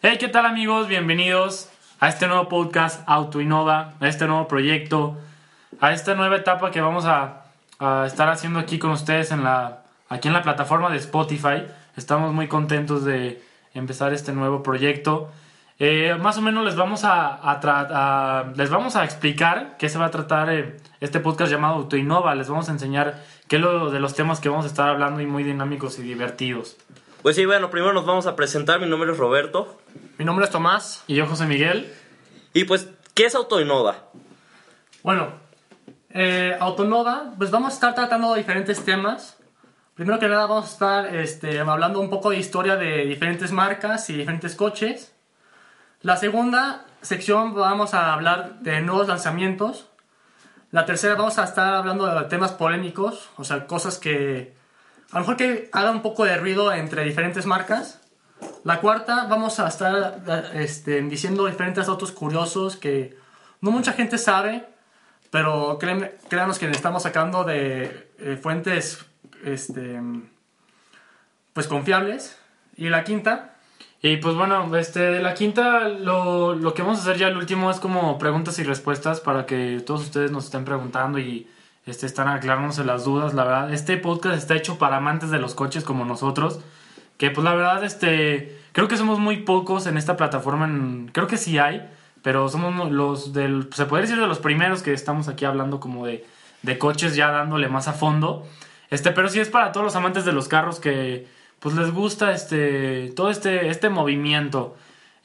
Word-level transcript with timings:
Hey, 0.00 0.16
¿qué 0.20 0.28
tal 0.28 0.46
amigos? 0.46 0.86
Bienvenidos 0.86 1.68
a 1.98 2.08
este 2.08 2.28
nuevo 2.28 2.48
podcast 2.48 3.02
Autoinova, 3.08 3.94
a 3.98 4.06
este 4.06 4.28
nuevo 4.28 4.46
proyecto, 4.46 5.16
a 5.80 5.92
esta 5.92 6.14
nueva 6.14 6.36
etapa 6.36 6.70
que 6.70 6.80
vamos 6.80 7.04
a, 7.04 7.46
estar 8.06 8.28
haciendo 8.28 8.60
aquí 8.60 8.78
con 8.78 8.92
ustedes 8.92 9.32
en 9.32 9.42
la, 9.42 9.82
aquí 10.08 10.28
en 10.28 10.34
la 10.34 10.42
plataforma 10.42 10.88
de 10.90 10.98
Spotify. 10.98 11.64
Estamos 11.96 12.32
muy 12.32 12.46
contentos 12.46 13.04
de 13.04 13.42
empezar 13.74 14.12
este 14.12 14.32
nuevo 14.32 14.62
proyecto. 14.62 15.32
Eh, 15.80 16.16
más 16.20 16.38
o 16.38 16.42
menos 16.42 16.64
les 16.64 16.76
vamos 16.76 17.00
a, 17.02 18.52
les 18.54 18.70
vamos 18.70 18.94
a 18.94 19.02
explicar 19.02 19.74
qué 19.80 19.88
se 19.88 19.98
va 19.98 20.06
a 20.06 20.10
tratar 20.12 20.48
eh, 20.48 20.76
este 21.00 21.18
podcast 21.18 21.50
llamado 21.50 21.74
Autoinova. 21.74 22.36
Les 22.36 22.48
vamos 22.48 22.68
a 22.68 22.72
enseñar 22.72 23.20
qué 23.48 23.56
es 23.56 23.62
lo 23.62 23.90
de 23.90 23.98
los 23.98 24.14
temas 24.14 24.38
que 24.38 24.48
vamos 24.48 24.64
a 24.64 24.68
estar 24.68 24.88
hablando 24.88 25.20
y 25.20 25.26
muy 25.26 25.42
dinámicos 25.42 25.98
y 25.98 26.02
divertidos. 26.02 26.76
Pues 27.22 27.34
sí, 27.34 27.44
bueno, 27.46 27.68
primero 27.68 27.92
nos 27.92 28.06
vamos 28.06 28.26
a 28.26 28.36
presentar. 28.36 28.78
Mi 28.78 28.86
nombre 28.86 29.10
es 29.10 29.18
Roberto. 29.18 29.76
Mi 30.18 30.24
nombre 30.24 30.44
es 30.44 30.52
Tomás. 30.52 31.02
Y 31.08 31.16
yo, 31.16 31.26
José 31.26 31.46
Miguel. 31.46 31.92
Y 32.52 32.64
pues, 32.64 32.88
¿qué 33.14 33.26
es 33.26 33.34
Autoinova? 33.34 34.10
Bueno, 35.02 35.32
eh, 36.10 36.56
Autonova, 36.60 37.32
pues 37.36 37.50
vamos 37.50 37.72
a 37.72 37.74
estar 37.74 37.94
tratando 37.96 38.34
diferentes 38.34 38.84
temas. 38.84 39.36
Primero 39.94 40.20
que 40.20 40.28
nada 40.28 40.46
vamos 40.46 40.66
a 40.66 40.72
estar 40.72 41.16
este, 41.16 41.58
hablando 41.58 41.98
un 41.98 42.08
poco 42.08 42.30
de 42.30 42.38
historia 42.38 42.76
de 42.76 43.04
diferentes 43.06 43.50
marcas 43.50 44.08
y 44.10 44.16
diferentes 44.16 44.54
coches. 44.54 45.12
La 46.02 46.16
segunda 46.16 46.86
sección 47.02 47.52
vamos 47.52 47.94
a 47.94 48.14
hablar 48.14 48.60
de 48.60 48.80
nuevos 48.80 49.08
lanzamientos. 49.08 49.88
La 50.70 50.86
tercera 50.86 51.16
vamos 51.16 51.38
a 51.38 51.44
estar 51.44 51.74
hablando 51.74 52.06
de 52.06 52.24
temas 52.28 52.52
polémicos, 52.52 53.28
o 53.36 53.42
sea, 53.42 53.66
cosas 53.66 53.98
que 53.98 54.57
a 55.10 55.14
lo 55.14 55.20
mejor 55.20 55.36
que 55.36 55.70
haga 55.72 55.90
un 55.90 56.02
poco 56.02 56.24
de 56.24 56.36
ruido 56.36 56.72
entre 56.72 57.04
diferentes 57.04 57.46
marcas. 57.46 58.00
La 58.64 58.80
cuarta, 58.80 59.24
vamos 59.24 59.58
a 59.58 59.68
estar 59.68 60.50
este, 60.54 61.00
diciendo 61.02 61.46
diferentes 61.46 61.86
datos 61.86 62.12
curiosos 62.12 62.76
que 62.76 63.16
no 63.60 63.70
mucha 63.70 63.94
gente 63.94 64.18
sabe, 64.18 64.66
pero 65.30 65.78
créanme, 65.78 66.12
créanos 66.28 66.58
que 66.58 66.70
estamos 66.70 67.02
sacando 67.02 67.44
de 67.44 68.10
eh, 68.18 68.38
fuentes 68.40 69.04
este, 69.44 70.00
pues 71.54 71.66
confiables. 71.66 72.38
Y 72.76 72.90
la 72.90 73.02
quinta. 73.02 73.56
Y 74.02 74.18
pues 74.18 74.36
bueno, 74.36 74.76
este, 74.76 75.20
la 75.20 75.34
quinta, 75.34 75.88
lo 75.88 76.72
que 76.74 76.82
vamos 76.82 76.98
a 76.98 77.02
hacer 77.02 77.16
ya 77.16 77.28
el 77.28 77.36
último 77.36 77.70
es 77.70 77.80
como 77.80 78.18
preguntas 78.18 78.58
y 78.60 78.62
respuestas 78.62 79.20
para 79.20 79.46
que 79.46 79.82
todos 79.84 80.02
ustedes 80.02 80.30
nos 80.30 80.44
estén 80.44 80.64
preguntando 80.64 81.18
y 81.18 81.48
este, 81.88 82.06
están 82.06 82.28
aclarándose 82.28 82.84
las 82.84 83.04
dudas, 83.04 83.34
la 83.34 83.44
verdad. 83.44 83.72
Este 83.72 83.96
podcast 83.96 84.36
está 84.36 84.54
hecho 84.54 84.78
para 84.78 84.96
amantes 84.96 85.30
de 85.30 85.38
los 85.38 85.54
coches 85.54 85.84
como 85.84 86.04
nosotros. 86.04 86.60
Que 87.16 87.30
pues 87.30 87.44
la 87.44 87.54
verdad, 87.54 87.84
este, 87.84 88.58
creo 88.72 88.88
que 88.88 88.96
somos 88.96 89.18
muy 89.18 89.38
pocos 89.38 89.86
en 89.86 89.96
esta 89.96 90.16
plataforma. 90.16 90.66
En, 90.66 91.10
creo 91.12 91.26
que 91.26 91.36
sí 91.36 91.58
hay, 91.58 91.88
pero 92.22 92.48
somos 92.48 92.90
los 92.90 93.32
del, 93.32 93.68
se 93.72 93.86
puede 93.86 94.02
decir 94.02 94.20
de 94.20 94.26
los 94.26 94.38
primeros 94.38 94.82
que 94.82 94.92
estamos 94.92 95.28
aquí 95.28 95.44
hablando 95.44 95.80
como 95.80 96.06
de, 96.06 96.24
de 96.62 96.78
coches 96.78 97.16
ya 97.16 97.30
dándole 97.30 97.68
más 97.68 97.88
a 97.88 97.92
fondo. 97.92 98.46
Este, 98.90 99.10
pero 99.10 99.28
sí 99.28 99.40
es 99.40 99.48
para 99.48 99.72
todos 99.72 99.84
los 99.84 99.96
amantes 99.96 100.24
de 100.24 100.32
los 100.32 100.48
carros 100.48 100.80
que 100.80 101.26
pues 101.60 101.74
les 101.74 101.90
gusta 101.90 102.32
este, 102.32 103.12
todo 103.16 103.30
este, 103.30 103.68
este 103.68 103.90
movimiento. 103.90 104.76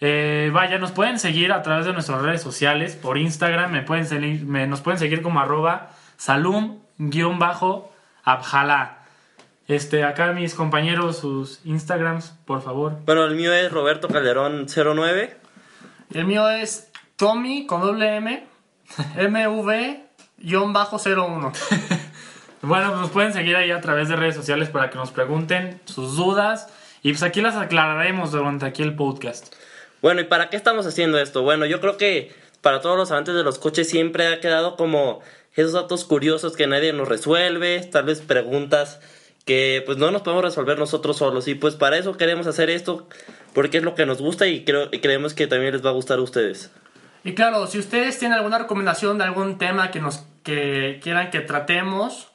Eh, 0.01 0.49
vaya, 0.53 0.79
nos 0.79 0.91
pueden 0.91 1.19
seguir 1.19 1.53
a 1.53 1.61
través 1.61 1.85
de 1.85 1.93
nuestras 1.93 2.21
redes 2.21 2.41
sociales, 2.41 2.95
por 2.95 3.17
Instagram, 3.17 3.71
me 3.71 3.83
pueden 3.83 4.05
seguir, 4.05 4.45
me, 4.45 4.67
nos 4.67 4.81
pueden 4.81 4.99
seguir 4.99 5.21
como 5.21 5.39
arroba 5.39 5.91
salum-abjala. 6.23 8.97
Este, 9.67 10.03
acá 10.03 10.33
mis 10.33 10.55
compañeros, 10.55 11.17
sus 11.17 11.59
Instagrams, 11.65 12.33
por 12.45 12.61
favor. 12.61 12.97
Bueno, 13.05 13.25
el 13.25 13.35
mío 13.35 13.51
es 13.53 13.71
Roberto 13.71 14.07
Calderón 14.07 14.67
09. 14.67 15.35
El 16.13 16.25
mío 16.25 16.49
es 16.49 16.91
Tommy 17.15 17.65
con 17.65 17.81
doble 17.81 18.17
M, 18.17 18.45
MV-01. 19.15 20.37
bueno, 22.61 22.89
pues 22.89 23.01
nos 23.01 23.09
pueden 23.11 23.31
seguir 23.33 23.55
ahí 23.55 23.71
a 23.71 23.81
través 23.81 24.09
de 24.09 24.15
redes 24.15 24.35
sociales 24.35 24.69
para 24.69 24.89
que 24.89 24.97
nos 24.97 25.11
pregunten 25.11 25.79
sus 25.85 26.15
dudas 26.15 26.67
y 27.01 27.11
pues 27.11 27.23
aquí 27.23 27.41
las 27.41 27.55
aclararemos 27.55 28.31
durante 28.31 28.65
aquí 28.65 28.83
el 28.83 28.95
podcast. 28.95 29.53
Bueno, 30.01 30.21
¿y 30.21 30.25
para 30.25 30.49
qué 30.49 30.57
estamos 30.57 30.85
haciendo 30.85 31.17
esto? 31.19 31.43
Bueno, 31.43 31.65
yo 31.65 31.81
creo 31.81 31.97
que 31.97 32.31
para 32.61 32.81
todos 32.81 32.97
los 32.97 33.11
amantes 33.11 33.35
de 33.35 33.43
los 33.43 33.59
coches 33.59 33.89
siempre 33.89 34.27
ha 34.27 34.39
quedado 34.39 34.77
como 34.77 35.21
esos 35.55 35.73
datos 35.73 36.05
curiosos 36.05 36.55
que 36.55 36.67
nadie 36.67 36.93
nos 36.93 37.07
resuelve, 37.07 37.81
tal 37.91 38.05
vez 38.05 38.21
preguntas 38.21 38.99
que 39.45 39.83
pues 39.85 39.97
no 39.97 40.09
nos 40.11 40.21
podemos 40.21 40.43
resolver 40.43 40.79
nosotros 40.79 41.17
solos 41.17 41.47
y 41.47 41.55
pues 41.55 41.75
para 41.75 41.97
eso 41.97 42.15
queremos 42.15 42.47
hacer 42.47 42.69
esto 42.69 43.07
porque 43.53 43.77
es 43.77 43.83
lo 43.83 43.93
que 43.93 44.05
nos 44.05 44.21
gusta 44.21 44.47
y, 44.47 44.63
creo, 44.63 44.89
creemos 44.89 45.33
que 45.33 45.47
también 45.47 45.73
les 45.73 45.85
va 45.85 45.89
a 45.89 45.93
gustar 45.93 46.19
a 46.19 46.21
ustedes. 46.21 46.71
Y 47.23 47.35
claro, 47.35 47.67
si 47.67 47.79
ustedes 47.79 48.17
tienen 48.19 48.37
alguna 48.37 48.57
recomendación 48.57 49.17
de 49.17 49.25
algún 49.25 49.57
tema 49.57 49.91
que 49.91 49.99
nos 49.99 50.25
que 50.43 50.99
quieran 51.01 51.31
que 51.31 51.39
tratemos, 51.39 52.27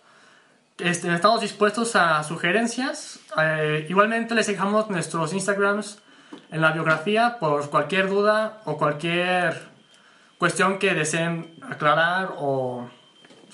este, 0.78 1.12
estamos 1.12 1.40
dispuestos 1.40 1.94
a 1.96 2.22
sugerencias. 2.24 3.20
Eh, 3.40 3.86
igualmente 3.88 4.34
les 4.34 4.46
dejamos 4.46 4.88
nuestros 4.88 5.32
Instagrams 5.34 5.98
en 6.50 6.60
la 6.60 6.72
biografía 6.72 7.38
por 7.38 7.68
cualquier 7.68 8.08
duda 8.08 8.60
o 8.64 8.78
cualquier 8.78 9.60
cuestión 10.38 10.78
que 10.78 10.94
deseen 10.94 11.54
aclarar 11.68 12.34
o 12.38 12.88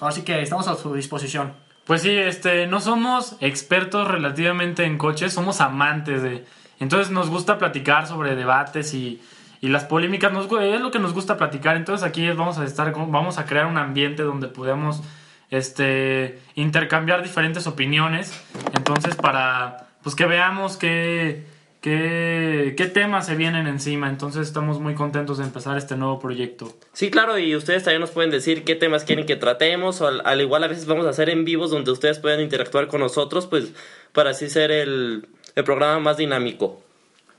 así 0.00 0.22
que 0.22 0.42
estamos 0.42 0.68
a 0.68 0.74
su 0.74 0.94
disposición. 0.94 1.52
Pues 1.84 2.02
sí, 2.02 2.10
este, 2.10 2.66
no 2.66 2.80
somos 2.80 3.36
expertos 3.40 4.08
relativamente 4.08 4.84
en 4.84 4.98
coches, 4.98 5.32
somos 5.32 5.60
amantes 5.60 6.22
de... 6.22 6.44
Entonces 6.80 7.12
nos 7.12 7.28
gusta 7.28 7.58
platicar 7.58 8.06
sobre 8.06 8.34
debates 8.34 8.94
y, 8.94 9.20
y 9.60 9.68
las 9.68 9.84
polémicas, 9.84 10.32
es 10.32 10.80
lo 10.80 10.90
que 10.90 10.98
nos 10.98 11.12
gusta 11.12 11.36
platicar. 11.36 11.76
Entonces 11.76 12.06
aquí 12.06 12.26
vamos 12.30 12.58
a 12.58 12.64
estar, 12.64 12.92
vamos 12.92 13.38
a 13.38 13.44
crear 13.44 13.66
un 13.66 13.76
ambiente 13.76 14.22
donde 14.22 14.48
podamos 14.48 15.02
este, 15.50 16.40
intercambiar 16.54 17.22
diferentes 17.22 17.66
opiniones. 17.66 18.32
Entonces 18.74 19.14
para, 19.14 19.88
pues 20.02 20.14
que 20.14 20.26
veamos 20.26 20.76
qué, 20.76 21.46
qué, 21.84 22.72
qué 22.78 22.86
temas 22.86 23.26
se 23.26 23.36
vienen 23.36 23.66
encima. 23.66 24.08
Entonces 24.08 24.46
estamos 24.46 24.80
muy 24.80 24.94
contentos 24.94 25.36
de 25.36 25.44
empezar 25.44 25.76
este 25.76 25.96
nuevo 25.96 26.18
proyecto. 26.18 26.72
Sí, 26.94 27.10
claro, 27.10 27.38
y 27.38 27.54
ustedes 27.54 27.84
también 27.84 28.00
nos 28.00 28.10
pueden 28.10 28.30
decir 28.30 28.64
qué 28.64 28.74
temas 28.74 29.04
quieren 29.04 29.26
que 29.26 29.36
tratemos, 29.36 30.00
o 30.00 30.06
al, 30.06 30.22
al, 30.24 30.40
igual 30.40 30.64
a 30.64 30.68
veces 30.68 30.86
vamos 30.86 31.04
a 31.04 31.10
hacer 31.10 31.28
en 31.28 31.44
vivos 31.44 31.70
donde 31.70 31.90
ustedes 31.90 32.18
puedan 32.18 32.40
interactuar 32.40 32.86
con 32.86 33.02
nosotros, 33.02 33.46
pues 33.46 33.72
para 34.14 34.30
así 34.30 34.48
ser 34.48 34.70
el, 34.70 35.28
el 35.56 35.64
programa 35.64 35.98
más 35.98 36.16
dinámico. 36.16 36.80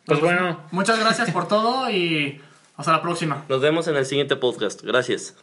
Pues 0.05 0.21
bueno, 0.21 0.61
muchas 0.69 0.99
gracias 0.99 1.31
por 1.31 1.47
todo 1.47 1.89
y 1.89 2.39
hasta 2.77 2.91
la 2.91 3.01
próxima. 3.01 3.45
Nos 3.49 3.61
vemos 3.61 3.87
en 3.87 3.95
el 3.95 4.05
siguiente 4.05 4.35
podcast. 4.35 4.83
Gracias. 4.83 5.35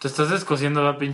Te 0.00 0.08
estás 0.08 0.30
descosiendo, 0.30 0.82
va, 0.82 0.96
pinche. 0.96 1.08